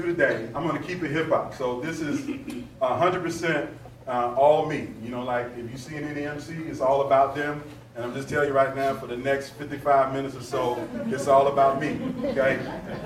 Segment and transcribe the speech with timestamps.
[0.00, 1.54] do today, I'm going to keep it hip hop.
[1.54, 3.68] So this is 100%
[4.06, 4.88] uh, all me.
[5.02, 7.62] You know, like if you see an NEMC, it's all about them.
[7.94, 11.28] And I'm just telling you right now, for the next 55 minutes or so, it's
[11.28, 12.00] all about me.
[12.24, 12.60] Okay?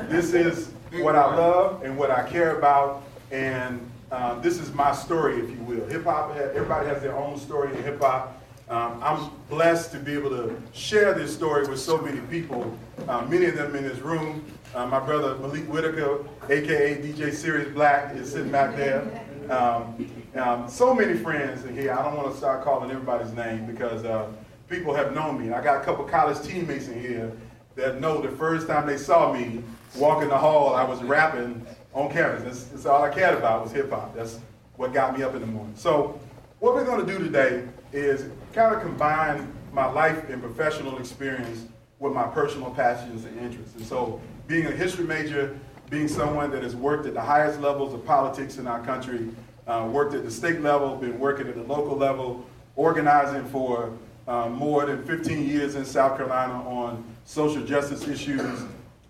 [0.09, 3.81] This is what I love and what I care about, and
[4.12, 5.84] uh, this is my story, if you will.
[5.89, 8.41] Hip hop, everybody has their own story in hip hop.
[8.69, 13.23] Um, I'm blessed to be able to share this story with so many people, uh,
[13.23, 14.45] many of them in this room.
[14.74, 19.02] Uh, my brother Malik Whitaker, aka DJ Sirius Black, is sitting back there.
[19.48, 21.92] Um, um, so many friends in here.
[21.92, 24.33] I don't want to start calling everybody's name because uh,
[24.69, 25.52] people have known me.
[25.52, 27.30] I got a couple college teammates in here
[27.77, 29.62] that know the first time they saw me
[29.94, 32.42] walking the hall, I was rapping on campus.
[32.42, 34.12] That's, that's all I cared about was hip hop.
[34.16, 34.41] That's
[34.77, 35.75] what got me up in the morning.
[35.77, 36.19] So
[36.59, 41.66] what we're going to do today is kind of combine my life and professional experience
[42.00, 43.75] with my personal passions and interests.
[43.77, 45.59] And so being a history major,
[45.91, 49.28] being someone that has worked at the highest levels of politics in our country,
[49.67, 52.45] uh, worked at the state level, been working at the local level,
[52.77, 53.92] organizing for
[54.27, 58.65] uh, more than 15 years in South Carolina on social justice issues.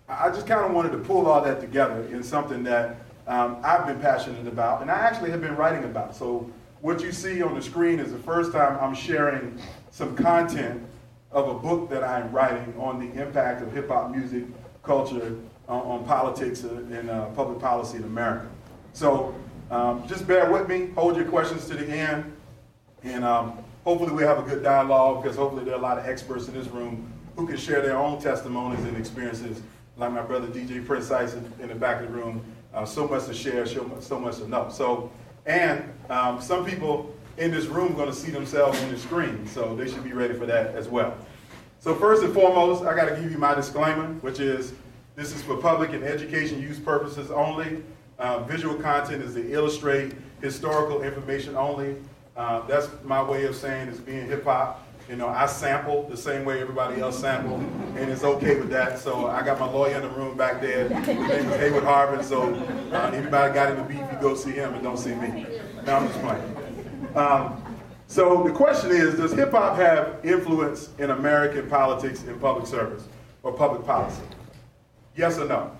[0.07, 2.97] I just kind of wanted to pull all that together in something that
[3.27, 6.15] um, I've been passionate about and I actually have been writing about.
[6.15, 6.49] So
[6.81, 10.83] what you see on the screen is the first time I'm sharing some content
[11.35, 14.45] of a book that I'm writing on the impact of hip hop music
[14.83, 15.35] culture
[15.67, 18.47] on, politics and uh, public policy in America.
[18.93, 19.35] So
[19.69, 22.31] um, just bear with me, hold your questions to the end,
[23.03, 26.05] and um, hopefully we have a good dialogue because hopefully there are a lot of
[26.05, 29.61] experts in this room who can share their own testimonies and experiences,
[29.97, 32.45] like my brother DJ Prince Tyson in the back of the room.
[32.73, 34.69] Uh, so much to share, so much to know.
[34.69, 35.11] So,
[35.45, 39.75] and um, some people in this room going to see themselves on the screen, so
[39.75, 41.17] they should be ready for that as well.
[41.79, 44.73] So first and foremost, I got to give you my disclaimer, which is
[45.15, 47.83] this is for public and education use purposes only.
[48.17, 51.97] Uh, visual content is to illustrate historical information only.
[52.35, 54.85] Uh, that's my way of saying it's being hip hop.
[55.09, 57.57] You know, I sample the same way everybody else sample,
[57.95, 58.97] and it's okay with that.
[58.97, 60.89] So I got my lawyer in the room back there.
[60.89, 62.25] His name is Hayward Harvard.
[62.25, 62.55] So
[62.91, 65.45] uh, anybody got in the beef, you go see him and don't see me.
[65.85, 66.64] No, I'm just playing.
[67.15, 67.63] Um,
[68.07, 73.07] so the question is, does hip hop have influence in American politics in public service
[73.43, 74.21] or public policy?
[75.15, 75.71] Yes or no?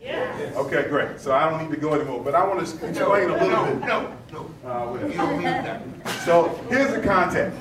[0.00, 0.54] Yes.
[0.56, 1.18] Okay, great.
[1.18, 3.48] So I don't need to go anymore, but I want to explain no, a little
[3.48, 3.80] no, bit.
[3.80, 5.82] No, no, uh, You don't mean that.
[6.24, 7.58] So here's the context.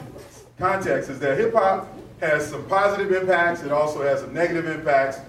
[0.57, 1.87] Context is that hip hop
[2.19, 3.63] has some positive impacts.
[3.63, 5.19] It also has some negative impacts.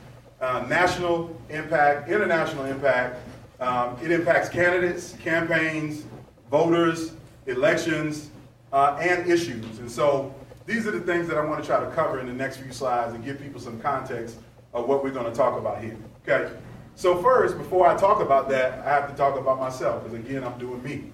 [0.41, 3.17] Uh, national impact, international impact.
[3.61, 6.05] Um, it impacts candidates, campaigns,
[6.51, 7.13] voters,
[7.47, 8.31] elections,
[8.73, 9.79] uh, and issues.
[9.79, 10.35] And so
[10.67, 12.73] these are the things that I want to try to cover in the next few
[12.73, 14.37] slides and give people some context
[14.73, 15.97] of what we're going to talk about here.
[16.27, 16.53] Okay.
[16.97, 20.45] So first, before I talk about that, I have to talk about myself because again,
[20.45, 21.13] I'm doing me.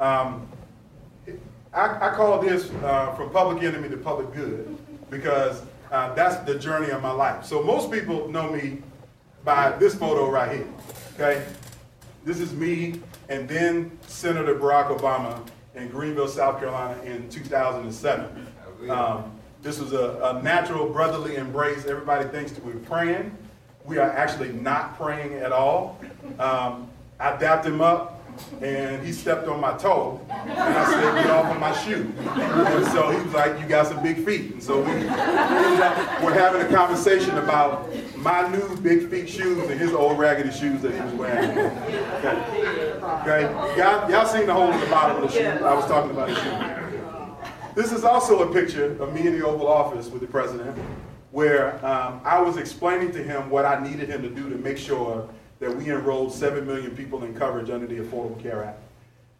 [0.00, 0.48] Um,
[1.72, 4.76] I, I, call this uh, from public enemy to public good
[5.10, 7.44] because uh, that's the journey of my life.
[7.44, 8.82] So most people know me
[9.44, 10.68] by this photo right here.
[11.14, 11.44] Okay,
[12.24, 15.46] this is me and then Senator Barack Obama
[15.78, 18.46] in Greenville, South Carolina in 2007.
[18.90, 21.84] Um, this was a, a, natural brotherly embrace.
[21.84, 23.36] Everybody thinks that we're praying.
[23.84, 25.98] We are actually not praying at all.
[26.38, 28.22] Um, I dapped him up
[28.62, 32.12] and he stepped on my toe, and I said, get off of my shoe.
[32.18, 34.52] And so he was like, you got some big feet.
[34.52, 39.92] And so we we're having a conversation about my new big feet shoes and his
[39.92, 41.50] old raggedy shoes that he was wearing.
[42.18, 43.44] Okay.
[43.46, 43.78] okay.
[43.78, 45.64] Y'all, y'all seen the hole in the bottom of the shoe.
[45.64, 46.78] I was talking about his shoe.
[47.76, 50.76] This is also a picture of me in the Oval Office with the president,
[51.30, 54.78] where um, I was explaining to him what I needed him to do to make
[54.78, 55.28] sure
[55.60, 58.80] that we enrolled 7 million people in coverage under the Affordable Care Act.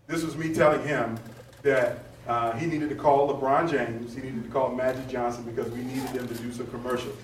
[0.07, 1.19] This was me telling him
[1.63, 5.69] that uh, he needed to call LeBron James, he needed to call Magic Johnson because
[5.73, 7.17] we needed them to do some commercials.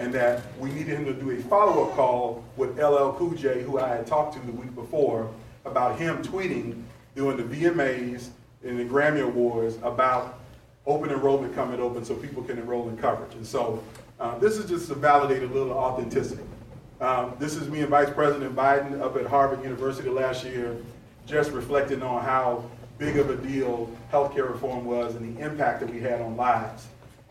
[0.00, 3.62] And that we needed him to do a follow up call with LL Cool J,
[3.62, 5.30] who I had talked to the week before,
[5.66, 6.82] about him tweeting
[7.14, 8.30] during the VMAs
[8.64, 10.40] and the Grammy Awards about
[10.86, 13.34] open enrollment coming open so people can enroll in coverage.
[13.34, 13.84] And so
[14.18, 16.44] uh, this is just to validate a little authenticity.
[17.02, 20.76] Um, this is me and Vice President Biden up at Harvard University last year,
[21.26, 22.64] just reflecting on how
[22.96, 26.86] big of a deal healthcare reform was and the impact that we had on lives.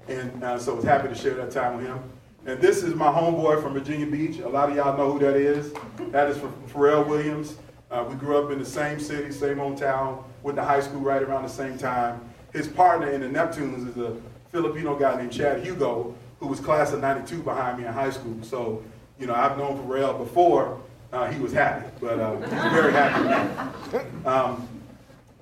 [0.08, 2.00] And uh, so I was happy to share that time with him.
[2.50, 4.40] And this is my homeboy from Virginia Beach.
[4.40, 5.72] A lot of y'all know who that is.
[6.10, 7.58] That is from Pharrell Williams.
[7.92, 11.22] Uh, we grew up in the same city, same hometown, went to high school right
[11.22, 12.20] around the same time.
[12.52, 14.20] His partner in the Neptunes is a
[14.52, 18.36] Filipino guy named Chad Hugo, who was class of 92 behind me in high school.
[18.42, 18.84] So
[19.20, 20.82] you know, I've known Pharrell before
[21.14, 24.00] uh, he was happy, but uh, he's very happy.
[24.26, 24.68] Um,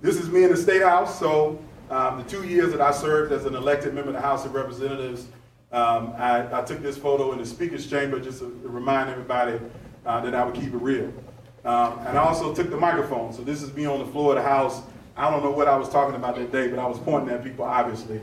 [0.01, 1.17] this is me in the State House.
[1.17, 1.57] So
[1.89, 4.53] um, the two years that I served as an elected member of the House of
[4.53, 5.27] Representatives,
[5.71, 9.59] um, I, I, took this photo in the Speaker's Chamber just to, remind everybody
[10.05, 11.11] uh, that I would keep it real.
[11.65, 13.33] Um, and I also took the microphone.
[13.33, 14.81] So this is me on the floor of the House.
[15.17, 17.43] I don't know what I was talking about that day, but I was pointing at
[17.43, 18.21] people, obviously.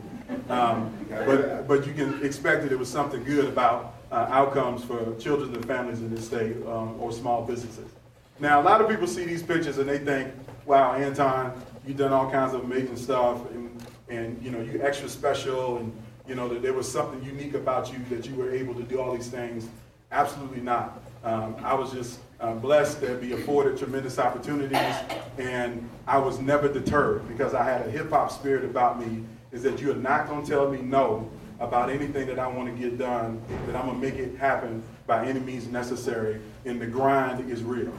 [0.48, 5.14] Um, but, but you can expect that it was something good about uh, outcomes for
[5.16, 7.90] children and families in this state um, or small businesses.
[8.38, 10.32] Now, a lot of people see these pictures and they think,
[10.64, 15.08] wow, Anton, you've done all kinds of amazing stuff and, and you know, you're extra
[15.08, 15.92] special and,
[16.26, 19.00] you know, that there was something unique about you that you were able to do
[19.00, 19.68] all these things.
[20.10, 21.02] Absolutely not.
[21.22, 24.94] Um, I was just uh, blessed to be afforded tremendous opportunities,
[25.38, 29.24] and I was never deterred because I had a hip hop spirit about me.
[29.52, 31.30] Is that you're not going to tell me no
[31.60, 34.82] about anything that I want to get done, that I'm going to make it happen
[35.06, 37.92] by any means necessary, and the grind is real.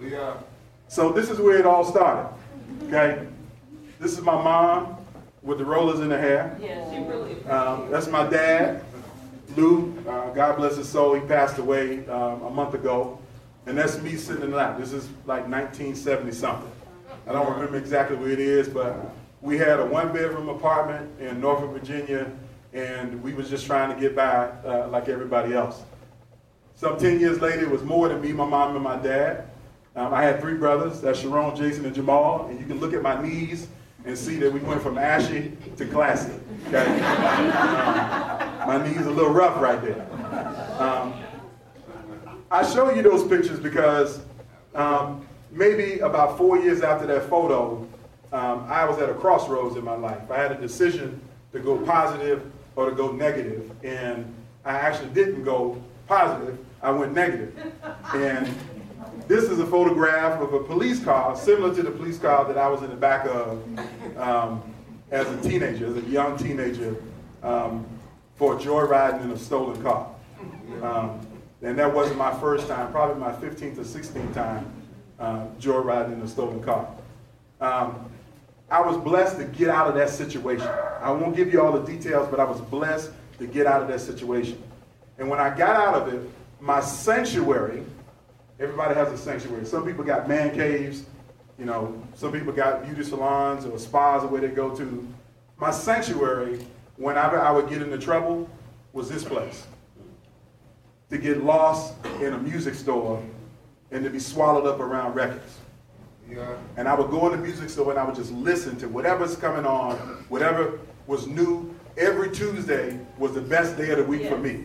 [0.00, 0.34] Yeah.
[0.88, 2.32] So this is where it all started.
[2.86, 3.26] Okay?
[4.00, 4.96] This is my mom
[5.44, 6.58] with the rollers in the hair.
[6.60, 7.44] Yeah, she really.
[7.44, 8.82] Um, that's my dad.
[9.56, 13.18] Lou, uh, God bless his soul, he passed away um, a month ago.
[13.66, 14.78] And that's me sitting in the lap.
[14.78, 16.70] This is like 1970 something.
[17.26, 18.96] I don't remember exactly where it is, but
[19.40, 22.30] we had a one bedroom apartment in Norfolk, Virginia,
[22.72, 25.82] and we was just trying to get by uh, like everybody else.
[26.74, 29.48] Some 10 years later, it was more than me, my mom, and my dad.
[29.96, 33.00] Um, I had three brothers, that's Sharon, Jason, and Jamal, and you can look at
[33.00, 33.68] my knees
[34.04, 36.32] and see that we went from ashy to classy.
[36.68, 37.00] Okay?
[37.00, 40.06] Um, my knees a little rough right there.
[40.80, 41.14] Um,
[42.50, 44.20] I show you those pictures because
[44.74, 47.86] um, maybe about four years after that photo,
[48.32, 50.30] um, I was at a crossroads in my life.
[50.30, 51.20] I had a decision
[51.52, 54.34] to go positive or to go negative, and
[54.64, 56.58] I actually didn't go positive.
[56.82, 57.56] I went negative.
[58.12, 58.54] And
[59.26, 62.68] this is a photograph of a police car, similar to the police car that I
[62.68, 64.62] was in the back of um,
[65.10, 66.96] as a teenager, as a young teenager,
[67.42, 67.86] um,
[68.36, 70.14] for joyriding in a stolen car.
[70.82, 71.26] Um,
[71.62, 74.70] and that wasn't my first time, probably my 15th or 16th time
[75.18, 76.88] uh, joyriding in a stolen car.
[77.60, 78.10] Um,
[78.70, 80.66] I was blessed to get out of that situation.
[80.66, 83.88] I won't give you all the details, but I was blessed to get out of
[83.88, 84.62] that situation.
[85.18, 86.28] And when I got out of it,
[86.60, 87.84] my sanctuary,
[88.58, 89.64] everybody has a sanctuary.
[89.64, 91.04] Some people got man caves,
[91.58, 95.06] you know, some people got beauty salons or spas or where they go to.
[95.56, 96.64] My sanctuary,
[96.96, 98.48] whenever I would get into trouble,
[98.92, 99.66] was this place.
[101.10, 103.22] To get lost in a music store
[103.90, 105.58] and to be swallowed up around records.
[106.28, 106.56] Yeah.
[106.76, 109.36] And I would go in the music store and I would just listen to whatever's
[109.36, 109.96] coming on,
[110.28, 111.72] whatever was new.
[111.96, 114.30] Every Tuesday was the best day of the week yeah.
[114.30, 114.64] for me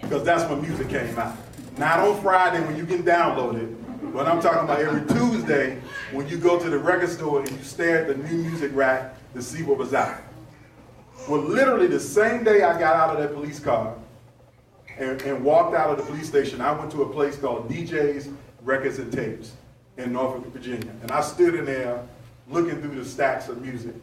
[0.00, 1.36] because that's when music came out.
[1.78, 5.80] Not on Friday when you can download it, but I'm talking about every Tuesday
[6.10, 9.14] when you go to the record store and you stare at the new music rack
[9.34, 10.20] to see what was out.
[11.28, 13.94] Well, literally the same day I got out of that police car
[14.98, 18.28] and, and walked out of the police station, I went to a place called DJ's
[18.62, 19.52] Records and Tapes
[19.98, 20.90] in Norfolk, Virginia.
[21.02, 22.04] And I stood in there
[22.48, 23.94] looking through the stacks of music.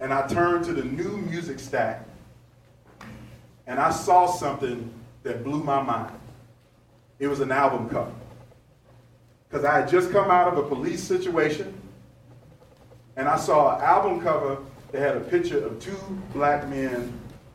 [0.00, 2.06] And I turned to the new music stack
[3.66, 4.90] and I saw something
[5.22, 6.19] that blew my mind.
[7.20, 8.12] It was an album cover.
[9.48, 11.74] Because I had just come out of a police situation
[13.16, 14.58] and I saw an album cover
[14.90, 15.98] that had a picture of two
[16.32, 17.12] black men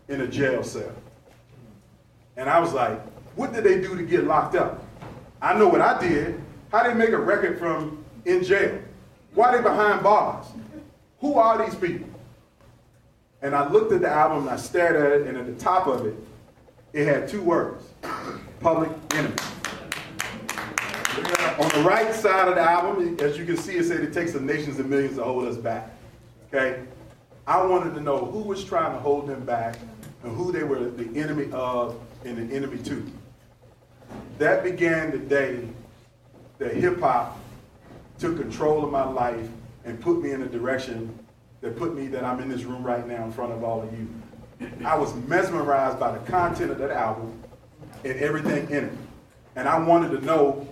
[0.07, 0.93] in a jail cell.
[2.37, 3.01] And I was like,
[3.35, 4.85] what did they do to get locked up?
[5.41, 6.39] I know what I did.
[6.71, 8.79] How did they make a record from in jail?
[9.33, 10.45] Why are they behind bars?
[11.19, 12.07] Who are these people?
[13.41, 15.87] And I looked at the album and I stared at it, and at the top
[15.87, 16.15] of it,
[16.93, 17.83] it had two words
[18.59, 19.35] Public Enemy.
[21.57, 24.33] On the right side of the album, as you can see, it said it takes
[24.33, 25.89] the nations and millions to hold us back.
[26.47, 26.83] Okay?
[27.47, 29.77] I wanted to know who was trying to hold them back
[30.23, 33.09] and who they were the enemy of and the enemy to.
[34.37, 35.65] That began the day
[36.57, 37.39] that hip hop
[38.19, 39.47] took control of my life
[39.85, 41.17] and put me in a direction
[41.61, 43.93] that put me that I'm in this room right now in front of all of
[43.97, 44.07] you.
[44.83, 47.41] I was mesmerized by the content of that album
[48.03, 48.93] and everything in it.
[49.55, 50.67] And I wanted to know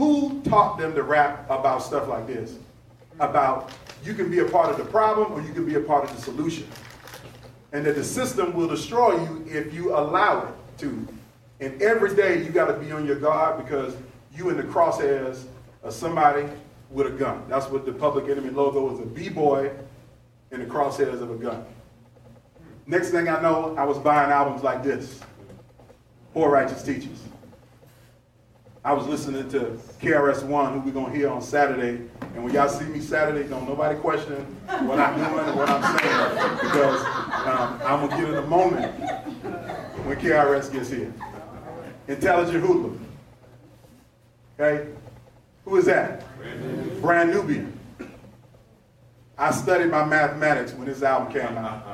[0.00, 2.56] who taught them to rap about stuff like this.
[3.18, 3.70] About
[4.02, 6.16] you can be a part of the problem or you can be a part of
[6.16, 6.66] the solution.
[7.74, 11.06] And that the system will destroy you if you allow it to.
[11.60, 13.94] And every day you got to be on your guard because
[14.34, 15.44] you in the crosshairs
[15.82, 16.48] of somebody
[16.88, 17.44] with a gun.
[17.46, 19.70] That's what the Public Enemy logo is a B-boy
[20.50, 21.62] in the crosshairs of a gun.
[22.86, 25.20] Next thing I know, I was buying albums like this.
[26.32, 27.20] Poor Righteous Teachers.
[28.82, 32.02] I was listening to KRS-One, who we're going to hear on Saturday.
[32.34, 34.36] And when y'all see me Saturday, don't nobody question
[34.86, 37.00] what I'm doing and what I'm saying because
[37.46, 38.94] um, I'm going to get in the moment
[40.06, 41.12] when KRS gets here.
[42.08, 43.06] Intelligent hoodlum.
[44.58, 44.88] Okay?
[45.66, 46.24] Who is that?
[47.02, 47.78] Brand Nubian.
[49.36, 51.86] I studied my mathematics when this album came out.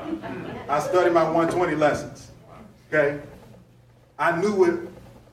[0.68, 2.30] I studied my 120 lessons.
[2.88, 3.20] Okay?
[4.18, 4.88] I knew it,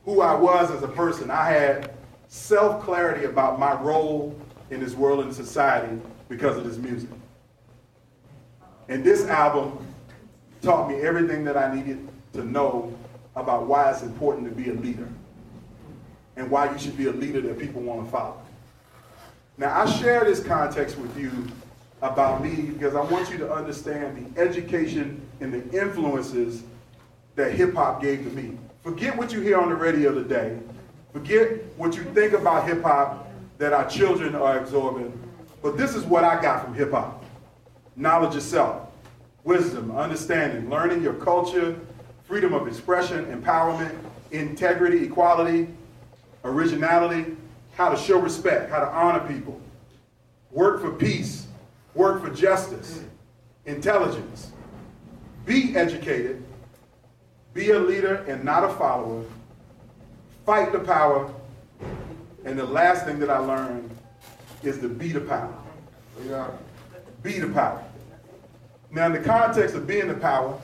[0.05, 1.31] who I was as a person.
[1.31, 1.93] I had
[2.27, 7.09] self clarity about my role in this world and society because of this music.
[8.89, 9.85] And this album
[10.61, 12.97] taught me everything that I needed to know
[13.35, 15.07] about why it's important to be a leader
[16.35, 18.41] and why you should be a leader that people want to follow.
[19.57, 21.31] Now, I share this context with you
[22.01, 26.63] about me because I want you to understand the education and the influences
[27.35, 28.57] that hip hop gave to me.
[28.83, 30.59] Forget what you hear on the radio today.
[31.13, 35.17] Forget what you think about hip hop that our children are absorbing.
[35.61, 37.23] But this is what I got from hip hop
[37.95, 38.89] knowledge of self,
[39.43, 41.79] wisdom, understanding, learning your culture,
[42.23, 43.95] freedom of expression, empowerment,
[44.31, 45.67] integrity, equality,
[46.43, 47.37] originality,
[47.75, 49.61] how to show respect, how to honor people,
[50.49, 51.45] work for peace,
[51.93, 53.03] work for justice,
[53.65, 54.51] intelligence,
[55.45, 56.43] be educated,
[57.53, 59.23] be a leader and not a follower,
[60.45, 61.31] fight the power,
[62.45, 63.89] and the last thing that I learned
[64.63, 65.53] is to be the power.
[66.27, 66.49] Yeah.
[67.21, 67.83] Be the power.
[68.91, 70.59] Now, in the context of being the power,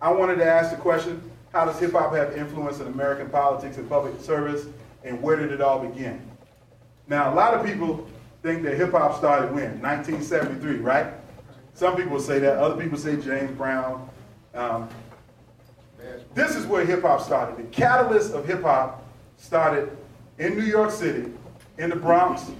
[0.00, 3.76] I wanted to ask the question how does hip hop have influence in American politics
[3.76, 4.66] and public service,
[5.04, 6.20] and where did it all begin?
[7.08, 8.06] Now, a lot of people
[8.42, 9.80] think that hip hop started when?
[9.80, 11.12] 1973, right?
[11.74, 12.58] Some people say that.
[12.58, 14.08] Other people say James Brown.
[14.54, 14.88] Um,
[16.34, 17.56] this is where hip hop started.
[17.56, 19.04] The catalyst of hip hop
[19.36, 19.96] started
[20.38, 21.32] in New York City,
[21.78, 22.50] in the Bronx,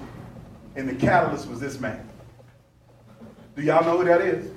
[0.77, 2.07] and the catalyst was this man.
[3.57, 4.51] Do y'all know who that is?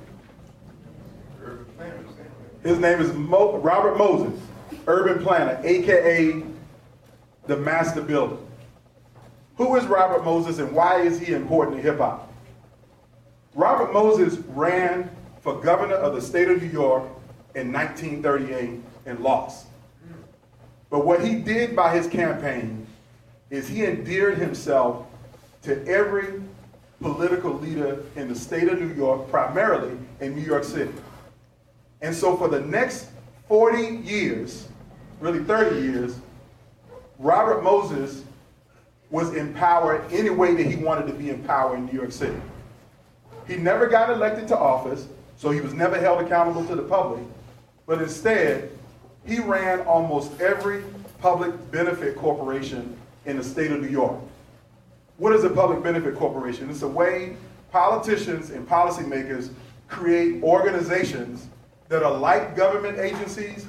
[2.63, 4.39] His name is Mo- Robert Moses,
[4.88, 6.43] urban planner, aka
[7.48, 8.38] the master builder.
[9.57, 12.31] Who is Robert Moses and why is he important to hip hop?
[13.53, 15.10] Robert Moses ran
[15.41, 17.03] for governor of the state of New York
[17.55, 19.67] in 1938 and lost.
[20.89, 22.86] But what he did by his campaign
[23.50, 25.05] is he endeared himself
[25.63, 26.41] to every
[27.01, 30.93] political leader in the state of New York, primarily in New York City.
[32.01, 33.07] And so for the next
[33.48, 34.67] 40 years,
[35.19, 36.19] really 30 years,
[37.19, 38.24] Robert Moses
[39.10, 42.39] was empowered any way that he wanted to be empowered in New York City.
[43.48, 45.07] He never got elected to office,
[45.38, 47.24] so he was never held accountable to the public,
[47.86, 48.72] but instead,
[49.25, 50.84] he ran almost every
[51.20, 54.20] public benefit corporation in the state of New York.
[55.18, 56.70] What is a public benefit corporation?
[56.70, 57.38] It's a way
[57.72, 59.51] politicians and policymakers
[59.88, 61.48] create organizations
[61.88, 63.68] that are like government agencies,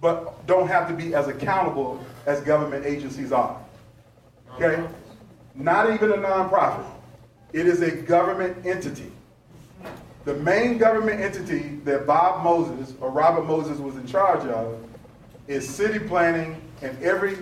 [0.00, 3.60] but don't have to be as accountable as government agencies are.
[4.54, 4.82] Okay?
[5.54, 6.86] Not even a nonprofit.
[7.52, 9.12] It is a government entity.
[10.24, 14.78] The main government entity that Bob Moses or Robert Moses was in charge of
[15.46, 17.36] is city planning and every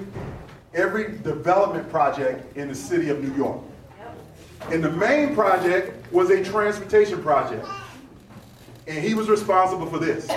[0.74, 3.60] every development project in the city of New York.
[4.70, 7.66] And the main project was a transportation project.
[8.86, 10.28] And he was responsible for this.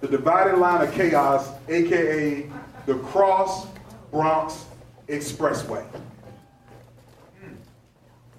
[0.00, 2.50] The divided line of chaos, aka
[2.86, 3.66] the Cross
[4.10, 4.66] Bronx
[5.08, 5.84] Expressway.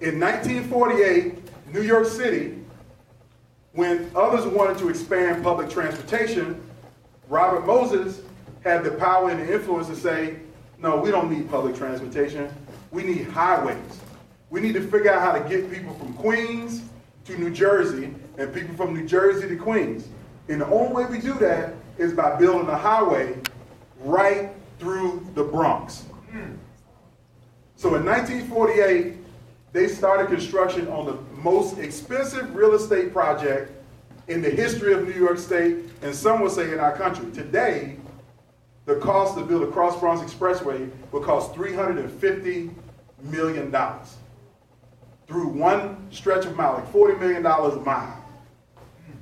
[0.00, 1.38] In 1948,
[1.72, 2.58] New York City,
[3.72, 6.60] when others wanted to expand public transportation,
[7.28, 8.20] Robert Moses
[8.62, 10.36] had the power and the influence to say,
[10.78, 12.52] no, we don't need public transportation.
[12.90, 13.78] We need highways.
[14.50, 16.82] We need to figure out how to get people from Queens
[17.24, 20.08] to New Jersey and people from New Jersey to Queens.
[20.48, 23.36] And the only way we do that is by building a highway
[24.00, 26.04] right through the Bronx.
[27.76, 29.16] So in 1948,
[29.72, 33.72] they started construction on the most expensive real estate project
[34.32, 37.30] in the history of New York State, and some would say in our country.
[37.32, 37.96] Today,
[38.86, 42.74] the cost to build a Cross Bronx Expressway would cost $350
[43.22, 43.76] million
[45.26, 48.24] through one stretch of mile, like $40 million a mile.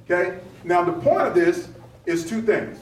[0.04, 0.38] Okay?
[0.64, 1.68] Now, the point of this
[2.06, 2.78] is two things.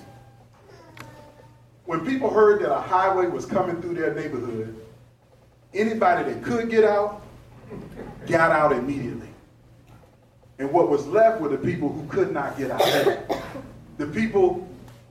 [1.86, 4.78] When people heard that a highway was coming through their neighborhood,
[5.72, 7.22] anybody that could get out
[8.26, 9.27] got out immediately.
[10.58, 12.80] And what was left were the people who could not get out.
[13.96, 14.68] The people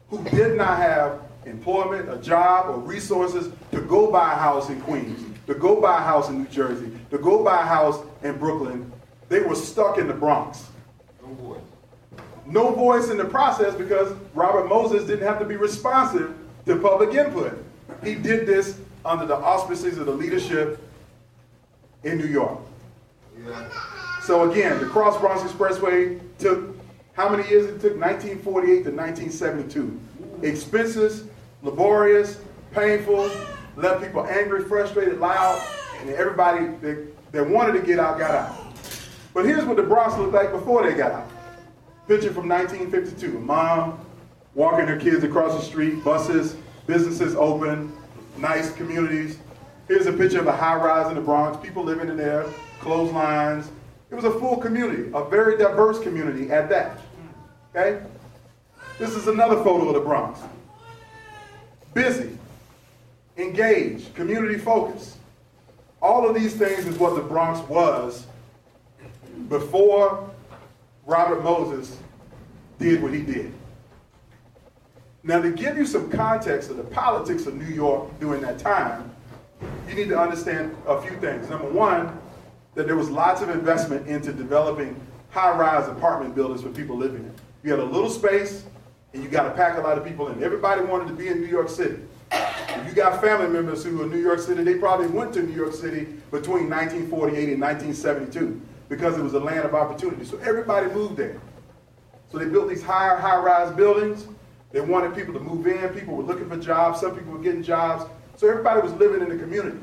[0.09, 4.81] who did not have employment, a job, or resources to go buy a house in
[4.81, 8.37] Queens, to go buy a house in New Jersey, to go buy a house in
[8.37, 8.91] Brooklyn,
[9.29, 10.65] they were stuck in the Bronx.
[11.21, 11.61] No voice.
[12.45, 16.33] No voice in the process because Robert Moses didn't have to be responsive
[16.65, 17.63] to public input.
[18.03, 20.79] He did this under the auspices of the leadership
[22.03, 22.59] in New York.
[23.45, 23.69] Yeah.
[24.27, 26.75] So again, the Cross Bronx Expressway took
[27.13, 27.95] how many years it took?
[27.97, 29.99] 1948 to 1972.
[30.41, 31.23] Expenses,
[31.63, 32.37] laborious,
[32.73, 33.31] painful,
[33.77, 35.65] left people angry, frustrated, loud,
[36.01, 38.53] and everybody that, that wanted to get out got out.
[39.33, 41.31] But here's what the Bronx looked like before they got out.
[42.09, 43.39] Picture from 1952.
[43.39, 43.97] Mom
[44.55, 47.93] walking her kids across the street, buses, businesses open,
[48.35, 49.37] nice communities.
[49.87, 52.45] Here's a picture of a high rise in the Bronx, people living in there,
[52.81, 53.71] clotheslines.
[54.09, 56.99] It was a full community, a very diverse community at that.
[57.75, 58.01] Okay?
[58.97, 60.39] This is another photo of the Bronx.
[61.93, 62.37] Busy,
[63.37, 65.17] engaged, community focused.
[66.01, 68.25] All of these things is what the Bronx was
[69.49, 70.29] before
[71.05, 71.97] Robert Moses
[72.79, 73.53] did what he did.
[75.23, 79.11] Now, to give you some context of the politics of New York during that time,
[79.87, 81.49] you need to understand a few things.
[81.49, 82.17] Number one,
[82.77, 84.95] that there was lots of investment into developing
[85.31, 87.33] high-rise apartment buildings for people living in.
[87.63, 88.65] You had a little space,
[89.13, 90.43] and you got to pack a lot of people in.
[90.43, 91.97] Everybody wanted to be in New York City.
[92.31, 95.41] If you got family members who were in New York City, they probably went to
[95.41, 100.23] New York City between 1948 and 1972 because it was a land of opportunity.
[100.23, 101.41] So everybody moved there.
[102.31, 104.27] So they built these high, high-rise buildings.
[104.71, 105.89] They wanted people to move in.
[105.95, 106.99] People were looking for jobs.
[106.99, 108.05] Some people were getting jobs.
[108.35, 109.79] So everybody was living in the community.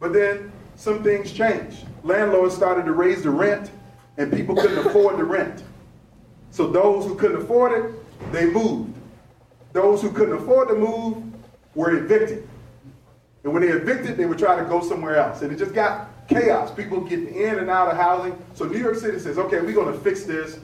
[0.00, 1.86] But then some things changed.
[2.04, 3.70] Landlords started to raise the rent,
[4.16, 5.64] and people couldn't afford the rent.
[6.50, 8.94] So those who couldn't afford it, they moved.
[9.72, 11.22] Those who couldn't afford to move
[11.74, 12.48] were evicted.
[13.44, 15.42] And when they evicted, they would try to go somewhere else.
[15.42, 16.72] And it just got chaos.
[16.74, 18.36] People getting in and out of housing.
[18.54, 20.58] So New York City says, okay, we're going to fix this.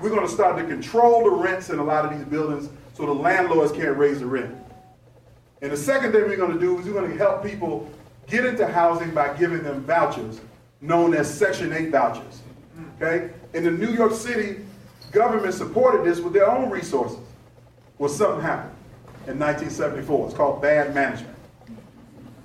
[0.00, 3.06] We're going to start to control the rents in a lot of these buildings so
[3.06, 4.54] the landlords can't raise the rent.
[5.60, 7.90] And the second thing we're going to do is we're going to help people
[8.28, 10.40] get into housing by giving them vouchers,
[10.80, 12.42] known as Section 8 vouchers.
[12.96, 13.30] Okay?
[13.54, 14.64] And the New York City,
[15.12, 17.18] government supported this with their own resources.
[17.98, 18.74] Well, something happened
[19.26, 20.26] in 1974.
[20.26, 21.36] It's called bad management.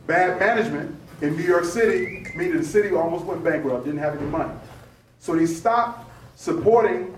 [0.07, 4.25] Bad management in New York City, meaning the city almost went bankrupt, didn't have any
[4.27, 4.53] money.
[5.19, 7.15] So they stopped supporting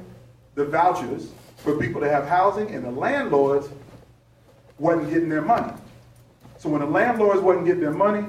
[0.55, 3.69] the vouchers for people to have housing, and the landlords
[4.77, 5.73] wasn't getting their money.
[6.57, 8.25] So when the landlords wasn't getting their money,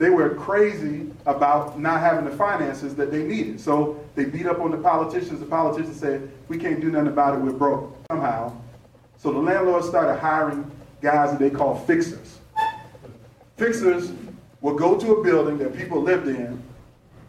[0.00, 3.60] they were crazy about not having the finances that they needed.
[3.60, 5.40] So they beat up on the politicians.
[5.40, 8.56] The politicians said, we can't do nothing about it, we're broke somehow.
[9.18, 10.68] So the landlords started hiring
[11.02, 12.38] guys that they call fixers.
[13.58, 14.12] Fixers
[14.62, 16.62] would go to a building that people lived in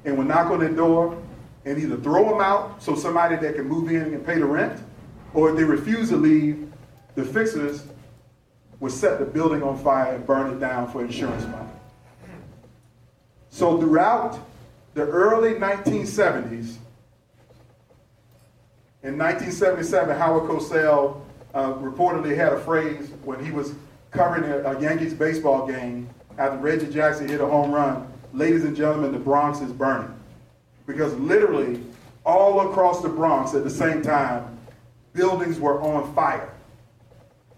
[0.06, 1.22] and would knock on their door
[1.66, 4.82] and either throw them out so somebody that can move in and pay the rent,
[5.34, 6.72] or if they refuse to leave,
[7.16, 7.84] the fixers
[8.80, 11.71] would set the building on fire and burn it down for insurance money.
[13.52, 14.40] So throughout
[14.96, 16.78] the early 1970s,
[19.04, 21.22] in 1977, Howard Cosell
[21.54, 23.74] uh, reportedly had a phrase when he was
[24.12, 28.76] covering a, a Yankees baseball game after Reggie Jackson hit a home run, ladies and
[28.76, 30.14] gentlemen, the Bronx is burning.
[30.88, 31.84] Because literally,
[32.26, 34.58] all across the Bronx at the same time,
[35.14, 36.54] buildings were on fire.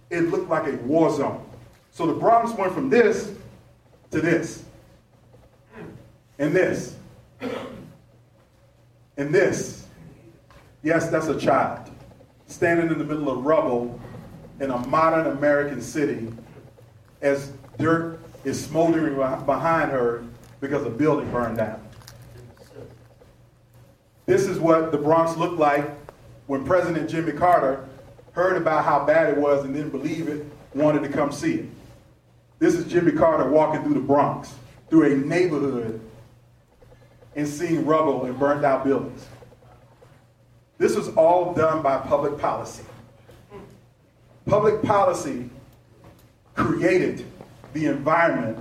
[0.09, 1.45] It looked like a war zone.
[1.91, 3.31] So the Bronx went from this
[4.11, 4.63] to this,
[6.39, 6.95] and this,
[9.17, 9.85] and this.
[10.81, 11.89] Yes, that's a child
[12.47, 13.99] standing in the middle of rubble
[14.59, 16.31] in a modern American city
[17.21, 19.15] as dirt is smoldering
[19.45, 20.23] behind her
[20.59, 21.81] because a building burned down.
[24.25, 25.89] This is what the Bronx looked like
[26.47, 27.87] when President Jimmy Carter
[28.33, 31.65] heard about how bad it was and didn't believe it, wanted to come see it.
[32.59, 34.53] This is Jimmy Carter walking through the Bronx,
[34.89, 35.99] through a neighborhood,
[37.35, 39.25] and seeing rubble and burned out buildings.
[40.77, 42.83] This was all done by public policy.
[44.45, 45.49] Public policy
[46.55, 47.25] created
[47.73, 48.57] the environment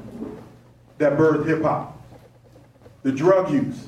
[0.99, 2.01] that birthed hip hop.
[3.03, 3.87] The drug use,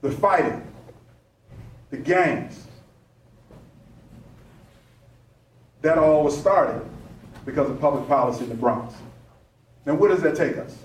[0.00, 0.62] the fighting,
[1.90, 2.66] the gangs.
[5.82, 6.82] That all was started
[7.44, 8.94] because of public policy in the Bronx.
[9.86, 10.76] Now, where does that take us?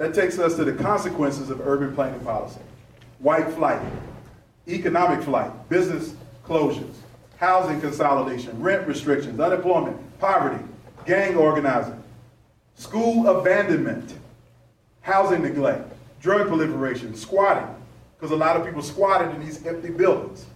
[0.00, 2.60] That takes us to the consequences of urban planning policy
[3.18, 3.78] white flight,
[4.66, 6.94] economic flight, business closures,
[7.36, 10.64] housing consolidation, rent restrictions, unemployment, poverty,
[11.04, 12.02] gang organizing,
[12.76, 14.14] school abandonment,
[15.02, 17.68] housing neglect, drug proliferation, squatting,
[18.16, 20.46] because a lot of people squatted in these empty buildings,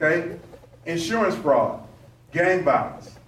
[0.00, 0.36] okay?
[0.86, 1.84] Insurance fraud,
[2.30, 3.18] gang violence,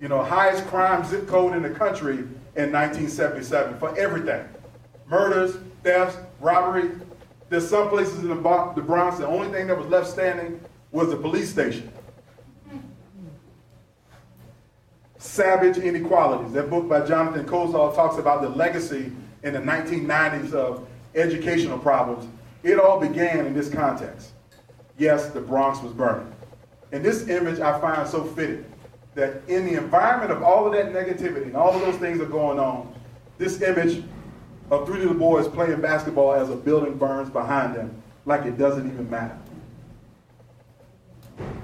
[0.00, 2.16] you know, highest crime zip code in the country
[2.56, 4.42] in 1977 for everything.
[5.08, 6.90] Murders, thefts, robbery.
[7.48, 11.16] There's some places in the Bronx, the only thing that was left standing was the
[11.16, 11.92] police station.
[15.18, 16.52] Savage Inequalities.
[16.52, 22.28] That book by Jonathan Kozol talks about the legacy in the 1990s of educational problems.
[22.62, 24.32] It all began in this context.
[24.98, 26.32] Yes, the Bronx was burning.
[26.92, 28.64] And this image I find so fitting
[29.14, 32.26] that in the environment of all of that negativity and all of those things are
[32.26, 32.94] going on,
[33.38, 34.02] this image
[34.70, 38.86] of three little boys playing basketball as a building burns behind them like it doesn't
[38.90, 39.38] even matter.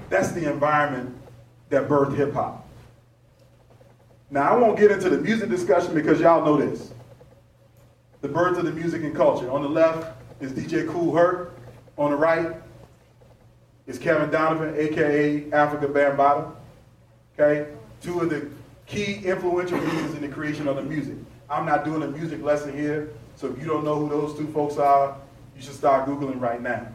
[0.09, 1.17] That's the environment
[1.69, 2.67] that birthed hip hop.
[4.29, 6.91] Now, I won't get into the music discussion because y'all know this.
[8.21, 9.51] The birth of the music and culture.
[9.51, 11.53] On the left is DJ Kool Herc.
[11.97, 12.55] On the right
[13.85, 16.51] is Kevin Donovan, aka Afrika Bambaataa.
[17.37, 17.71] Okay?
[18.01, 18.49] Two of the
[18.85, 21.15] key influential leaders in the creation of the music.
[21.49, 24.47] I'm not doing a music lesson here, so if you don't know who those two
[24.47, 25.17] folks are,
[25.55, 26.87] you should start Googling right now.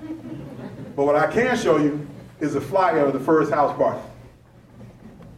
[0.97, 2.07] But what I can show you
[2.41, 4.01] is a flyer of the first house party.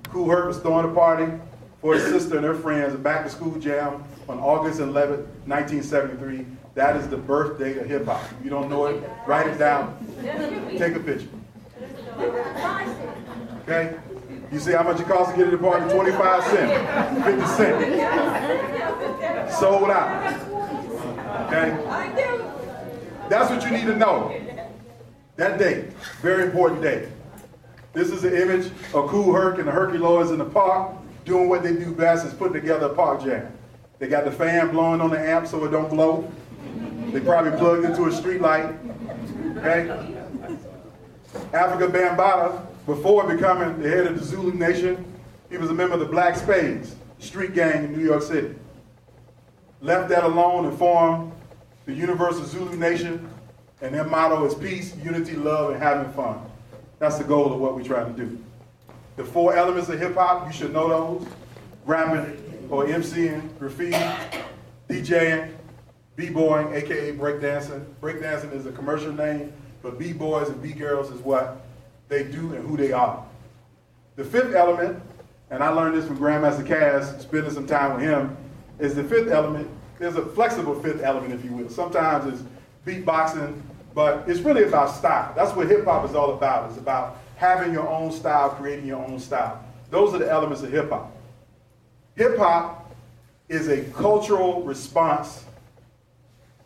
[0.04, 1.32] Kool Herc was throwing a party
[1.80, 6.46] for his sister and her friends, a back to school jam on August 11, 1973.
[6.74, 8.22] That is the birthday of hip hop.
[8.38, 9.96] If you don't know it, write it down.
[10.78, 11.28] Take a picture.
[13.62, 13.96] Okay?
[14.52, 15.92] You see how much it costs to get to the party?
[15.92, 18.89] 25 cents, 50 cents.
[19.48, 20.32] Sold out.
[21.46, 21.70] Okay?
[23.28, 24.34] That's what you need to know.
[25.36, 25.88] That day,
[26.20, 27.08] very important day.
[27.92, 30.92] This is an image of Kool Herc and the Herculoids in the park
[31.24, 33.52] doing what they do best is putting together a park jam.
[33.98, 36.30] They got the fan blowing on the amp so it don't blow.
[37.12, 38.74] They probably plugged into a street light.
[39.56, 40.14] Okay?
[41.52, 45.04] Afrika Bambaataa before becoming the head of the Zulu Nation,
[45.48, 48.54] he was a member of the Black Spades, street gang in New York City.
[49.82, 51.32] Left that alone and formed
[51.86, 53.28] the Universal Zulu Nation,
[53.80, 56.38] and their motto is peace, unity, love, and having fun.
[56.98, 58.38] That's the goal of what we're trying to do.
[59.16, 61.28] The four elements of hip hop, you should know those
[61.86, 63.96] rapping or MCing, graffiti,
[64.88, 65.54] DJing,
[66.16, 67.84] b-boying, aka breakdancing.
[68.02, 71.64] Breakdancing is a commercial name, but b-boys and b-girls is what
[72.08, 73.24] they do and who they are.
[74.16, 75.02] The fifth element,
[75.48, 78.36] and I learned this from Grandmaster Caz, spending some time with him,
[78.80, 79.68] is the fifth element.
[79.98, 81.68] There's a flexible fifth element, if you will.
[81.68, 82.42] Sometimes it's
[82.86, 83.60] beatboxing,
[83.94, 85.32] but it's really about style.
[85.36, 86.70] That's what hip hop is all about.
[86.70, 89.62] It's about having your own style, creating your own style.
[89.90, 91.12] Those are the elements of hip hop.
[92.16, 92.94] Hip hop
[93.48, 95.44] is a cultural response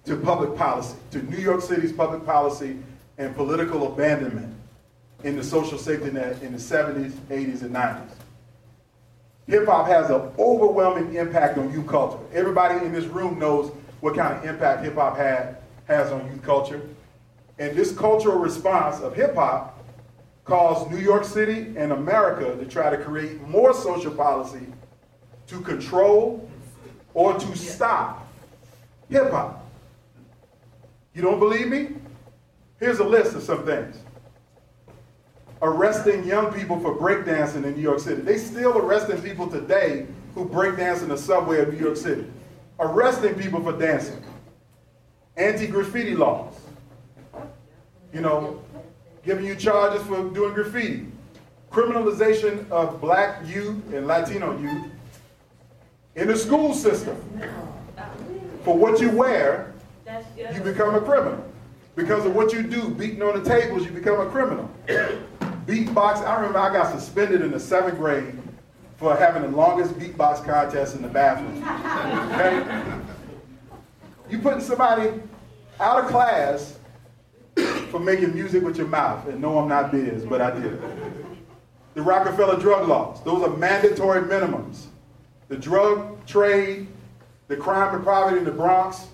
[0.05, 2.77] to public policy, to New York City's public policy
[3.17, 4.55] and political abandonment
[5.23, 8.11] in the social safety net in the 70s, 80s, and 90s.
[9.47, 12.19] Hip hop has an overwhelming impact on youth culture.
[12.33, 16.43] Everybody in this room knows what kind of impact hip hop had has on youth
[16.43, 16.81] culture.
[17.59, 19.83] And this cultural response of hip hop
[20.45, 24.67] caused New York City and America to try to create more social policy
[25.47, 26.49] to control
[27.13, 28.27] or to stop
[29.11, 29.71] hip hop.
[31.15, 31.91] You don't believe me?
[32.81, 33.99] Here's a list of some things
[35.63, 38.23] arresting young people for breakdancing in New York City.
[38.23, 42.27] They still arresting people today who breakdance in the subway of New York City.
[42.81, 44.23] Arresting people for dancing.
[45.37, 46.55] Anti-graffiti laws.
[48.13, 48.63] You know,
[49.25, 51.07] giving you charges for doing graffiti.
[51.71, 54.87] Criminalization of black youth and Latino youth
[56.15, 57.17] in the school system.
[58.65, 59.73] For what you wear,
[60.55, 61.45] you become a criminal.
[61.97, 64.69] Because of what you do, beating on the tables, you become a criminal
[65.67, 66.25] beatbox.
[66.27, 68.37] I remember I got suspended in the seventh grade
[68.97, 71.63] for having the longest beatbox contest in the bathroom.
[72.33, 73.01] Okay?
[74.31, 75.21] You putting somebody
[75.81, 76.79] out of class
[77.91, 79.29] for making music with your mouth.
[79.29, 80.81] And no, I'm not biz, but I did.
[81.95, 84.87] The Rockefeller drug laws, those are mandatory minimums.
[85.49, 86.89] The drug trade,
[87.49, 89.07] the crime and poverty in the Bronx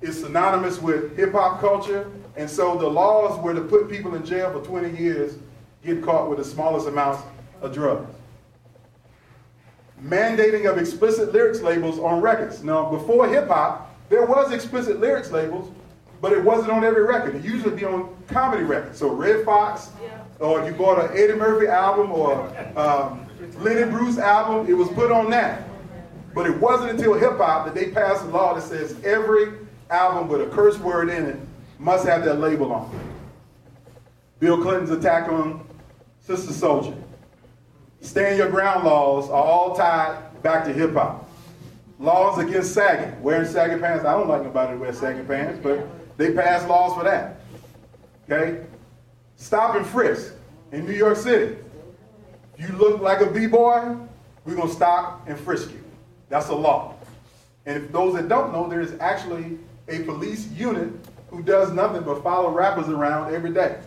[0.00, 2.10] is synonymous with hip hop culture.
[2.36, 5.36] And so the laws were to put people in jail for 20 years
[5.86, 7.22] get caught with the smallest amounts
[7.62, 8.12] of drugs.
[10.02, 12.62] Mandating of explicit lyrics labels on records.
[12.62, 15.72] Now, before hip hop, there was explicit lyrics labels,
[16.20, 17.36] but it wasn't on every record.
[17.36, 18.98] It usually be on comedy records.
[18.98, 19.90] So Redd Foxx,
[20.38, 22.46] or if you bought an Eddie Murphy album or
[22.76, 23.26] um,
[23.58, 25.66] Lenny Bruce album, it was put on that.
[26.34, 29.52] But it wasn't until hip hop that they passed a law that says every
[29.88, 31.40] album with a curse word in it
[31.78, 33.00] must have that label on it.
[34.38, 35.65] Bill Clinton's attack on
[36.26, 37.00] Sister Souljah.
[38.00, 41.30] Stand your ground laws are all tied back to hip hop.
[42.00, 44.04] Laws against sagging, wearing sagging pants.
[44.04, 45.86] I don't like nobody to wear sagging pants, but
[46.16, 47.40] they passed laws for that.
[48.24, 48.66] Okay?
[49.36, 50.34] Stop and frisk
[50.72, 51.58] in New York City.
[52.58, 53.96] If you look like a B-boy,
[54.44, 55.82] we're going to stop and frisk you.
[56.28, 56.96] That's a law.
[57.66, 59.58] And if those that don't know, there is actually
[59.88, 60.92] a police unit
[61.30, 63.78] who does nothing but follow rappers around every day.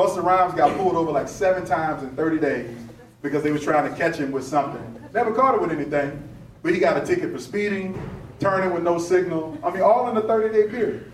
[0.00, 2.74] Busta Rhymes got pulled over like seven times in 30 days
[3.20, 4.82] because they was trying to catch him with something.
[5.12, 6.26] Never caught him with anything,
[6.62, 8.00] but he got a ticket for speeding,
[8.38, 9.58] turning with no signal.
[9.62, 11.12] I mean, all in a 30-day period.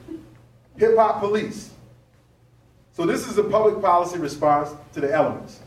[0.77, 1.73] Hip hop police.
[2.93, 5.59] So this is a public policy response to the elements.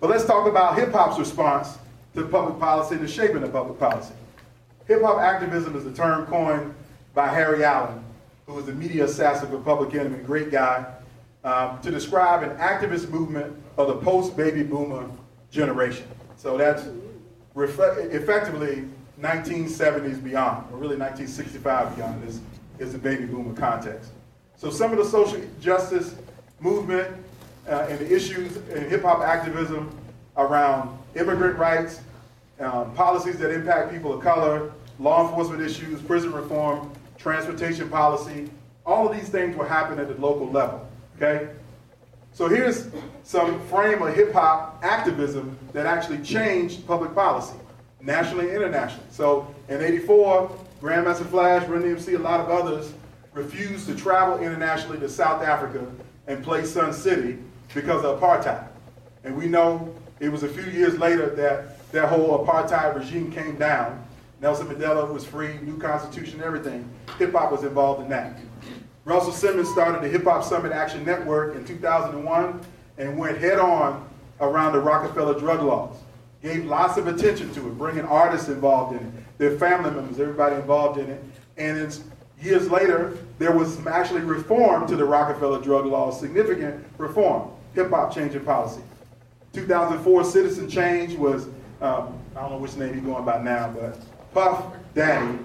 [0.00, 1.78] But let's talk about hip hop's response
[2.14, 4.12] to public policy and the shaping of public policy.
[4.86, 6.74] Hip hop activism is a term coined
[7.14, 8.04] by Harry Allen,
[8.46, 10.84] who was the media assassin for Public Enemy, great guy,
[11.44, 15.08] um, to describe an activist movement of the post-baby boomer
[15.50, 16.06] generation.
[16.36, 16.88] So that's
[17.56, 18.88] effectively
[19.20, 22.40] 1970s beyond, or really 1965 beyond is,
[22.78, 24.10] is the baby boomer context.
[24.56, 26.14] So some of the social justice
[26.60, 27.14] movement
[27.68, 29.96] uh, and the issues in hip-hop activism
[30.36, 32.00] around immigrant rights,
[32.60, 38.50] um, policies that impact people of color, law enforcement issues, prison reform, transportation policy,
[38.86, 41.48] all of these things will happen at the local level, okay?
[42.32, 42.88] So here's
[43.22, 47.56] some frame of hip hop activism that actually changed public policy,
[48.00, 49.06] nationally and internationally.
[49.10, 50.50] So in 84,
[50.80, 52.92] Grandmaster Flash, Run DMC, a lot of others
[53.32, 55.86] refused to travel internationally to South Africa
[56.26, 57.38] and play Sun City
[57.72, 58.66] because of apartheid.
[59.24, 63.56] And we know it was a few years later that that whole apartheid regime came
[63.56, 64.04] down.
[64.40, 66.88] Nelson Mandela was free, new constitution, everything.
[67.18, 68.38] Hip hop was involved in that.
[69.04, 72.60] Russell Simmons started the Hip Hop Summit Action Network in 2001
[72.96, 74.08] and went head on
[74.40, 75.96] around the Rockefeller drug laws.
[76.42, 80.56] Gave lots of attention to it, bringing artists involved in it, their family members, everybody
[80.56, 81.22] involved in it.
[81.56, 81.98] And
[82.40, 88.14] years later, there was actually reform to the Rockefeller drug laws, significant reform, hip hop
[88.14, 88.82] changing policy.
[89.52, 91.46] 2004 Citizen Change was,
[91.80, 93.98] um, I don't know which name he's going by now, but
[94.32, 95.38] Puff Daddy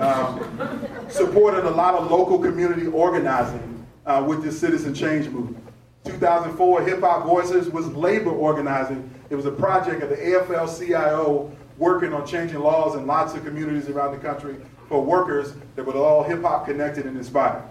[0.00, 5.62] um, supported a lot of local community organizing uh, with this citizen change movement.
[6.04, 9.10] 2004 Hip Hop Voices was labor organizing.
[9.30, 13.88] It was a project of the AFL-CIO working on changing laws in lots of communities
[13.88, 14.56] around the country
[14.88, 17.62] for workers that were all hip hop connected and inspired.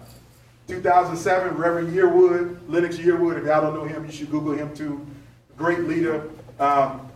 [0.68, 5.04] 2007, Reverend Yearwood, Lennox Yearwood, if y'all don't know him, you should Google him too.
[5.56, 6.28] Great leader.
[6.58, 7.08] Um,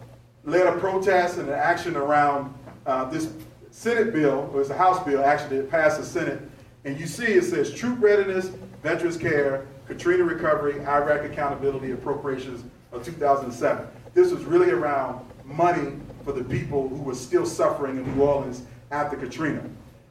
[0.44, 2.54] led a protest and an action around
[2.87, 3.33] uh, this
[3.70, 6.40] Senate bill, it was a House bill actually, it passed the Senate.
[6.85, 8.48] And you see it says troop readiness,
[8.83, 13.87] veterans care, Katrina recovery, Iraq accountability, appropriations of 2007.
[14.14, 15.92] This was really around money
[16.24, 19.62] for the people who were still suffering in New Orleans after Katrina.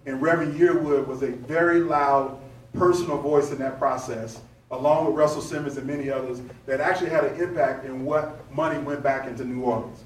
[0.05, 2.39] And Reverend Yearwood was a very loud
[2.73, 4.41] personal voice in that process,
[4.71, 8.79] along with Russell Simmons and many others, that actually had an impact in what money
[8.79, 10.03] went back into New Orleans.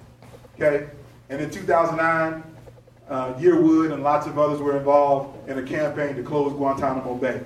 [0.56, 0.90] Okay?
[1.30, 2.44] And in 2009,
[3.14, 7.42] uh, Yearwood and lots of others were involved in a campaign to close Guantanamo Bay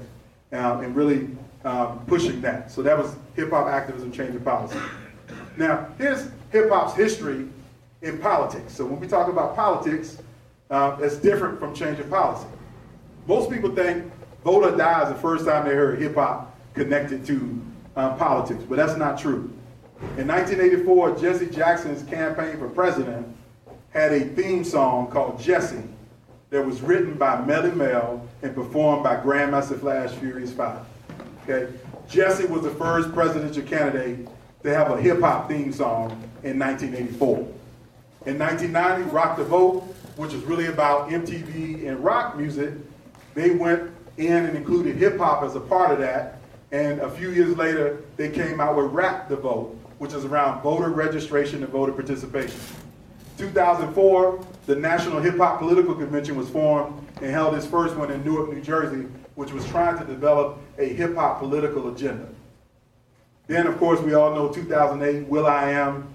[0.53, 1.27] um, and really
[1.65, 2.71] um, pushing that.
[2.71, 4.80] So that was hip hop activism changing policy.
[5.58, 7.49] Now, here's hip hop's history
[8.01, 8.73] in politics.
[8.73, 10.19] So when we talk about politics,
[10.69, 12.47] uh, it's different from changing policy.
[13.27, 14.10] Most people think
[14.45, 17.62] vote or die is the first time they heard hip hop connected to
[17.97, 19.51] um, politics, but that's not true.
[20.17, 23.36] In 1984, Jesse Jackson's campaign for president
[23.91, 25.84] had a theme song called Jesse
[26.50, 30.80] that was written by Melle Mel and performed by Grandmaster Flash Furious 5.
[31.43, 31.73] Okay?
[32.10, 34.28] Jesse was the first presidential candidate
[34.63, 36.12] to have a hip hop theme song
[36.43, 37.38] in 1984.
[38.26, 39.82] In 1990, Rock the Vote,
[40.15, 42.73] which was really about MTV and rock music,
[43.34, 46.39] they went in and included hip hop as a part of that.
[46.71, 50.62] And a few years later, they came out with Rap the Vote, which is around
[50.62, 52.60] voter registration and voter participation.
[53.38, 58.23] 2004, the National Hip Hop Political Convention was formed and held its first one in
[58.23, 62.28] Newark, New Jersey, which was trying to develop a hip hop political agenda.
[63.47, 66.08] Then, of course, we all know 2008, Will will.i.am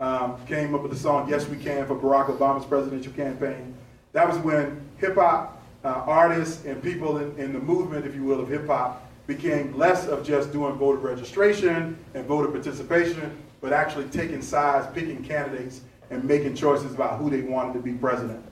[0.00, 3.74] um, came up with the song Yes We Can for Barack Obama's presidential campaign.
[4.12, 8.24] That was when hip hop uh, artists and people in, in the movement, if you
[8.24, 13.72] will, of hip hop became less of just doing voter registration and voter participation, but
[13.72, 18.44] actually taking sides, picking candidates, and making choices about who they wanted to be president.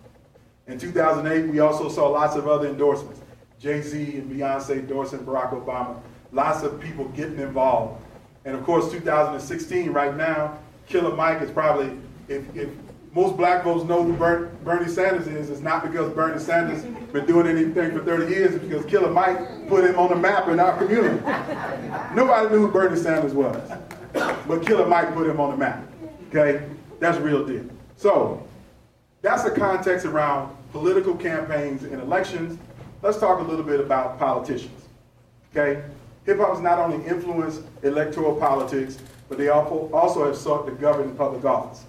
[0.67, 3.21] In 2008, we also saw lots of other endorsements.
[3.59, 6.01] Jay-Z and Beyonce endorsing Barack Obama.
[6.33, 8.03] Lots of people getting involved.
[8.45, 11.97] And of course, 2016, right now, Killer Mike is probably,
[12.29, 12.69] if, if
[13.13, 17.47] most black folks know who Bernie Sanders is, it's not because Bernie Sanders been doing
[17.47, 20.77] anything for 30 years, it's because Killer Mike put him on the map in our
[20.77, 21.17] community.
[22.15, 23.59] Nobody knew who Bernie Sanders was,
[24.13, 25.83] but Killer Mike put him on the map.
[26.29, 26.63] Okay?
[26.99, 27.65] That's real deal.
[27.97, 28.47] So,
[29.23, 32.59] that's the context around political campaigns and elections.
[33.03, 34.83] Let's talk a little bit about politicians.
[35.51, 35.83] Okay?
[36.25, 41.15] Hip hop has not only influenced electoral politics, but they also have sought to govern
[41.17, 41.85] public office.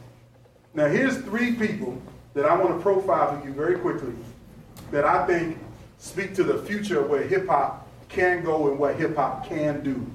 [0.73, 1.99] Now, here's three people
[2.33, 4.13] that I want to profile for you very quickly
[4.91, 5.57] that I think
[5.97, 9.83] speak to the future of where hip hop can go and what hip hop can
[9.83, 10.05] do.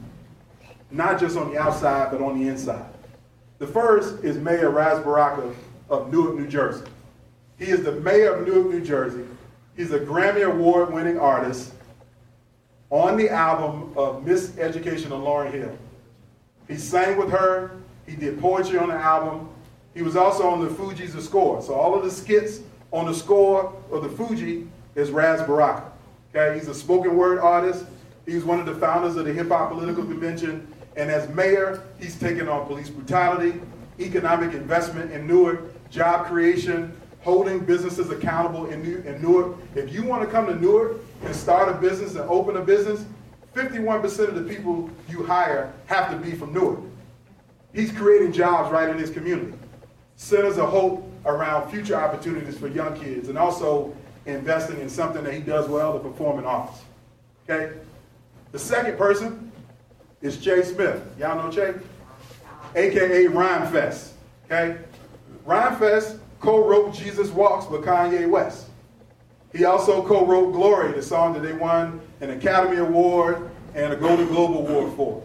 [0.90, 2.91] Not just on the outside, but on the inside.
[3.62, 5.54] The first is Mayor Ras Baraka
[5.88, 6.84] of Newark, New Jersey.
[7.60, 9.24] He is the mayor of Newark, New Jersey.
[9.76, 11.72] He's a Grammy Award winning artist
[12.90, 15.78] on the album of Miseducation of Lauryn Hill.
[16.66, 19.48] He sang with her, he did poetry on the album,
[19.94, 21.62] he was also on the Fugees' The Score.
[21.62, 25.92] So all of the skits on the score of the Fuji is Ras Baraka.
[26.34, 27.84] Okay, he's a spoken word artist.
[28.26, 30.66] He's one of the founders of the Hip Hop Political Convention.
[30.96, 33.60] And as mayor, he's taken on police brutality,
[33.98, 39.56] economic investment in Newark, job creation, holding businesses accountable in, New- in Newark.
[39.74, 43.04] If you want to come to Newark and start a business and open a business,
[43.54, 46.80] 51% of the people you hire have to be from Newark.
[47.72, 49.54] He's creating jobs right in his community
[50.16, 53.94] centers of hope around future opportunities for young kids and also
[54.26, 56.80] investing in something that he does well, the performing arts.
[57.48, 57.76] Okay?
[58.52, 59.50] The second person
[60.22, 61.02] is Che Smith.
[61.18, 61.74] Y'all know Che?
[62.74, 64.12] AKA Rhymefest.
[64.46, 64.78] Okay?
[65.44, 68.66] Rhymefest co-wrote Jesus Walks with Kanye West.
[69.52, 74.26] He also co-wrote Glory, the song that they won an Academy Award and a Golden
[74.28, 75.22] Globe Award for.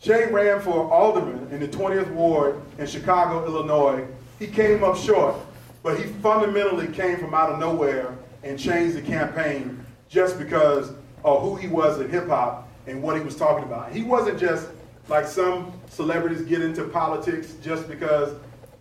[0.00, 4.06] Che ran for alderman in the 20th Ward in Chicago, Illinois.
[4.38, 5.36] He came up short,
[5.82, 11.42] but he fundamentally came from out of nowhere and changed the campaign just because of
[11.42, 13.92] who he was in hip hop and what he was talking about.
[13.92, 14.68] He wasn't just
[15.08, 18.34] like some celebrities get into politics just because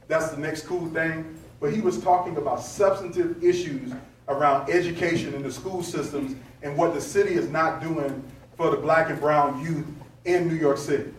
[0.07, 3.93] that's the next cool thing, but he was talking about substantive issues
[4.27, 8.23] around education in the school systems and what the city is not doing
[8.55, 9.85] for the black and brown youth
[10.25, 11.11] in New York City.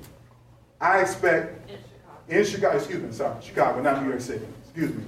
[0.81, 4.47] I expect in Chicago, in Chicago excuse me, sorry, Chicago, not New York City.
[4.65, 5.05] Excuse me.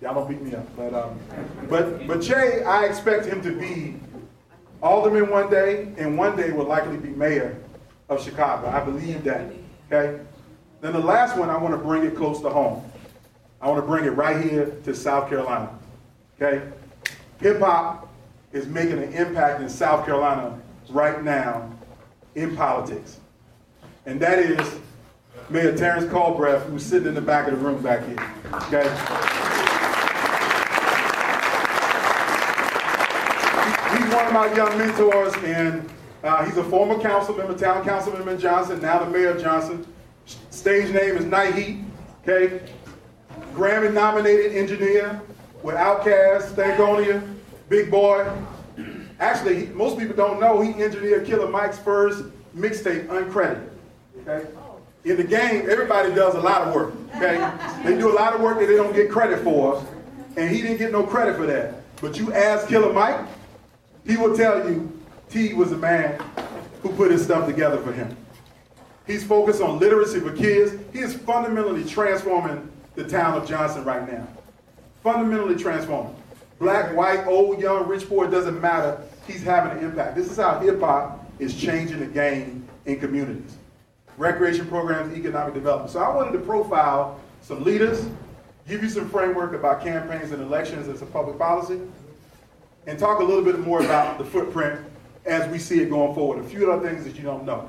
[0.00, 0.76] Y'all don't beat me up.
[0.76, 1.18] But um,
[1.68, 3.96] but but Che, I expect him to be
[4.82, 7.56] alderman one day, and one day will likely be mayor
[8.08, 8.68] of Chicago.
[8.68, 9.52] I believe that.
[9.90, 10.22] Okay?
[10.80, 12.90] Then the last one, I want to bring it close to home.
[13.60, 15.70] I want to bring it right here to South Carolina.
[16.40, 16.66] Okay?
[17.40, 18.08] Hip hop
[18.52, 21.70] is making an impact in South Carolina right now
[22.34, 23.20] in politics
[24.06, 24.80] and that is
[25.50, 28.18] Mayor Terrence Culbreath, who's sitting in the back of the room back here.
[28.64, 28.88] Okay?
[33.90, 35.88] He's one my young mentors, and
[36.22, 39.86] uh, he's a former council member, town council member Johnston, now the mayor of Johnston.
[40.50, 41.78] Stage name is Night Heat,
[42.22, 42.60] okay?
[43.54, 45.20] Grammy nominated engineer
[45.62, 47.26] with Outkast, Stankonia,
[47.68, 48.30] Big Boi.
[49.18, 52.24] Actually, most people don't know he engineered Killer Mike's first
[52.56, 53.68] mixtape, uncredited.
[54.26, 54.48] Okay?
[55.04, 56.94] In the game, everybody does a lot of work.
[57.16, 57.36] Okay?
[57.84, 59.84] They do a lot of work that they don't get credit for,
[60.36, 61.74] and he didn't get no credit for that.
[62.00, 63.26] But you ask Killer Mike,
[64.10, 64.90] he will tell you
[65.30, 66.20] T was a man
[66.82, 68.16] who put his stuff together for him.
[69.06, 70.76] He's focused on literacy for kids.
[70.92, 74.26] He is fundamentally transforming the town of Johnston right now.
[75.02, 76.14] Fundamentally transforming.
[76.58, 79.00] Black, white, old, young, rich, poor, it doesn't matter.
[79.26, 80.16] He's having an impact.
[80.16, 83.56] This is how hip hop is changing the game in communities
[84.18, 85.90] recreation programs, economic development.
[85.90, 88.06] So I wanted to profile some leaders,
[88.68, 91.80] give you some framework about campaigns and elections and some public policy,
[92.86, 94.80] and talk a little bit more about the footprint
[95.26, 96.44] as we see it going forward.
[96.44, 97.68] A few other things that you don't know.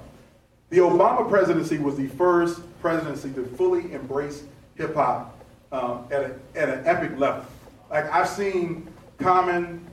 [0.70, 4.44] The Obama presidency was the first presidency to fully embrace
[4.76, 5.38] hip hop
[5.72, 7.46] um, at, a, at an epic level.
[7.90, 8.88] Like I've seen
[9.18, 9.86] Common,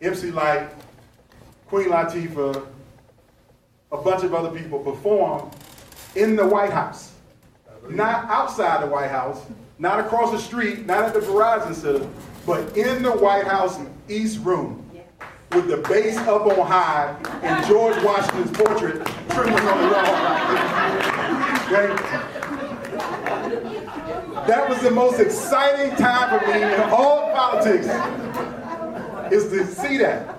[0.00, 0.70] MC Lyte,
[1.66, 2.66] Queen Latifah,
[3.90, 5.50] a bunch of other people perform
[6.14, 7.12] in the White House.
[7.88, 9.42] Not outside the White House,
[9.78, 12.08] not across the street, not at the Verizon Center,
[12.46, 13.78] but in the White House
[14.08, 14.78] East Room.
[15.52, 20.02] with the bass up on high and George Washington's portrait trembling on the wall.
[24.46, 27.86] That was the most exciting time for me in all politics,
[29.30, 30.38] is to see that.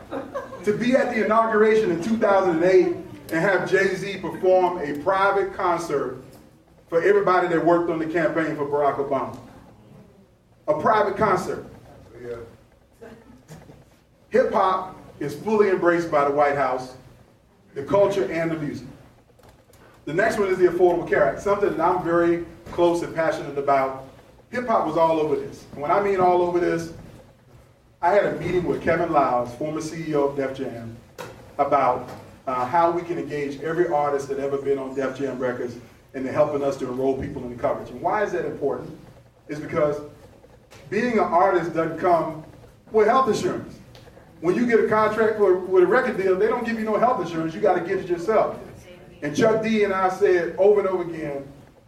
[0.66, 6.24] To be at the inauguration in 2008 and have Jay-Z perform a private concert
[6.88, 9.38] for everybody that worked on the campaign for Barack Obama.
[10.68, 11.66] A private concert.
[12.24, 12.36] Yeah.
[14.30, 16.96] Hip hop is fully embraced by the White House,
[17.76, 18.88] the culture and the music.
[20.06, 23.58] The next one is the Affordable Care Act, something that I'm very close and passionate
[23.58, 24.08] about.
[24.52, 25.66] Hip hop was all over this.
[25.74, 26.94] And when I mean all over this,
[28.02, 30.96] I had a meeting with Kevin Liles, former CEO of Def Jam,
[31.58, 32.10] about
[32.48, 35.76] uh, how we can engage every artist that ever been on Def Jam Records
[36.14, 37.90] and helping us to enroll people in the coverage.
[37.90, 38.98] And why is that important?
[39.48, 40.02] Is because
[40.94, 42.46] being an artist doesn't come
[42.92, 43.80] with health insurance.
[44.42, 47.00] When you get a contract for, with a record deal, they don't give you no
[47.00, 47.56] health insurance.
[47.56, 48.60] You got to get it yourself.
[49.24, 51.48] And Chuck D and I said over and over again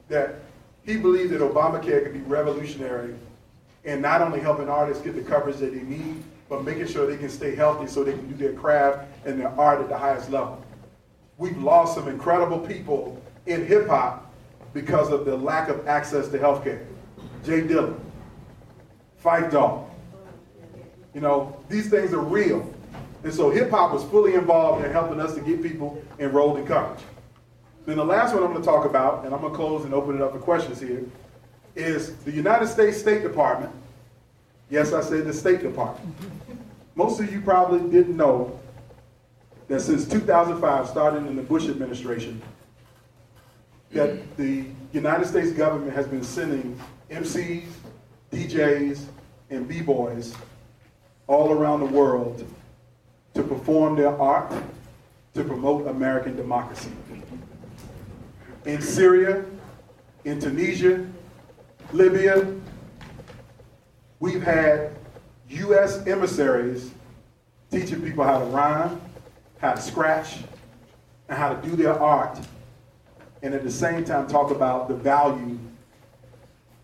[0.10, 0.36] that
[0.84, 3.14] he believed that Obamacare could be revolutionary
[3.84, 7.18] in not only helping artists get the coverage that they need, but making sure they
[7.18, 10.32] can stay healthy so they can do their craft and their art at the highest
[10.32, 10.64] level.
[11.38, 14.34] We've lost some incredible people in hip hop
[14.74, 16.88] because of the lack of access to health care.
[17.43, 17.99] J Dilla,
[19.26, 19.89] Phife Dawg.
[21.15, 22.71] You know, these things are real.
[23.23, 26.67] And so hip hop was fully involved in helping us to get people enrolled in
[26.67, 26.99] college.
[27.88, 29.93] Then the last one I'm going to talk about, and I'm going to close and
[29.93, 31.03] open it up for questions here,
[31.76, 33.73] is the United States State Department.
[34.69, 36.15] Yes, I said the State Department.
[36.95, 38.59] Most of you probably didn't know
[39.67, 42.41] that since 2005, starting in the Bush administration,
[43.91, 47.65] that the United States government has been sending MCs,
[48.32, 49.05] DJs,
[49.50, 50.34] and B-boys
[51.28, 52.46] all around the world
[53.34, 54.52] to perform their art
[55.34, 56.91] to promote American democracy.
[58.66, 59.46] In Syria,
[60.24, 61.06] in Tunisia,
[61.93, 62.54] Libya,
[64.20, 64.91] we've had
[65.50, 66.06] U.S.
[66.08, 66.91] emissaries
[67.70, 69.02] teaching people how to rhyme,
[69.60, 70.38] how to scratch,
[71.28, 72.39] and how to do their art,
[73.41, 75.60] and at the same time talk about the value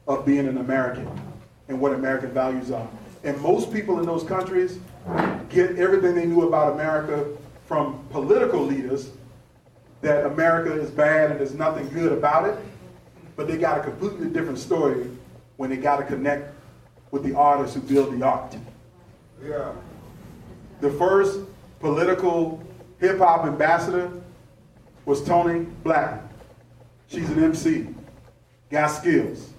[0.08, 1.08] of being an American
[1.72, 2.88] and what American values are.
[3.24, 4.78] And most people in those countries
[5.50, 7.26] get everything they knew about America
[7.66, 9.10] from political leaders
[10.02, 12.58] that America is bad and there's nothing good about it,
[13.36, 15.08] but they got a completely different story
[15.58, 16.54] when they got to connect
[17.12, 18.56] with the artists who build the art.
[19.42, 19.72] Yeah.
[20.82, 21.40] The first
[21.80, 22.62] political
[23.00, 24.12] hip hop ambassador
[25.06, 26.28] was Toni Blackman.
[27.08, 27.88] She's an MC,
[28.70, 29.51] got skills.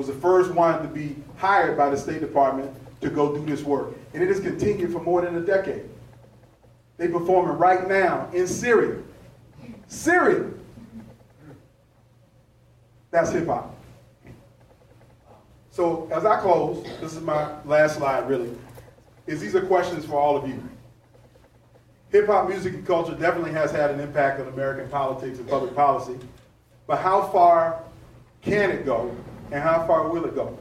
[0.00, 3.62] Was the first one to be hired by the State Department to go do this
[3.62, 3.92] work.
[4.14, 5.82] And it has continued for more than a decade.
[6.96, 9.02] They performing right now in Syria.
[9.88, 10.48] Syria.
[13.10, 13.76] That's hip hop.
[15.70, 18.56] So as I close, this is my last slide really,
[19.26, 20.66] is these are questions for all of you.
[22.08, 25.76] Hip hop music and culture definitely has had an impact on American politics and public
[25.76, 26.18] policy,
[26.86, 27.82] but how far
[28.40, 29.14] can it go
[29.52, 30.58] and how far will it go?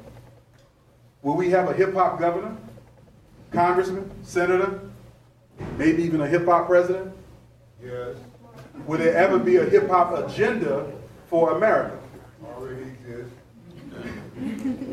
[1.21, 2.55] Will we have a hip hop governor,
[3.51, 4.79] congressman, senator,
[5.77, 7.13] maybe even a hip hop president?
[7.83, 8.15] Yes.
[8.85, 10.91] Will there ever be a hip hop agenda
[11.27, 11.97] for America?
[12.43, 13.35] Already exists.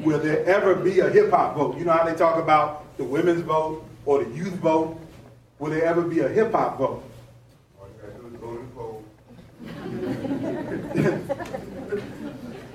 [0.04, 1.78] Will there ever be a hip hop vote?
[1.78, 5.00] You know how they talk about the women's vote or the youth vote?
[5.58, 7.02] Will there ever be a hip hop vote?
[7.78, 8.70] All you gotta do is go to the
[11.14, 11.62] poll.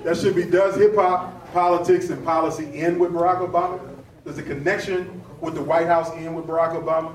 [0.04, 3.80] That should be does hip hop politics and policy end with Barack Obama?
[4.24, 7.14] Does the connection with the White House end with Barack Obama?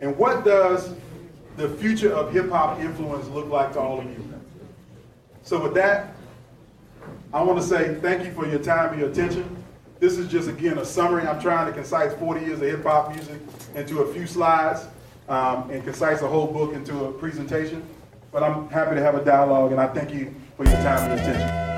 [0.00, 0.94] And what does
[1.56, 4.22] the future of hip hop influence look like to all of you?
[5.42, 6.14] So with that,
[7.32, 9.64] I want to say thank you for your time and your attention.
[9.98, 11.26] This is just again a summary.
[11.26, 13.40] I'm trying to concise 40 years of hip hop music
[13.74, 14.86] into a few slides
[15.28, 17.82] um, and concise a whole book into a presentation.
[18.30, 20.34] But I'm happy to have a dialogue, and I thank you
[20.64, 21.71] for your time and attention.